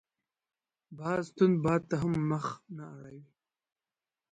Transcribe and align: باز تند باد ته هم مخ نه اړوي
باز 0.97 1.25
تند 1.35 1.55
باد 1.63 1.81
ته 1.89 1.95
هم 2.01 2.13
مخ 2.29 2.45
نه 2.75 2.83
اړوي 2.99 3.23